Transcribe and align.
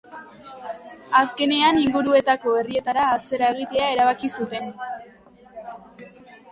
Azkenean 1.19 1.77
inguruetako 1.81 2.55
herrietara 2.63 3.05
atzera 3.19 3.51
egitea 3.57 3.93
erabaki 3.99 4.35
zuten. 4.39 4.77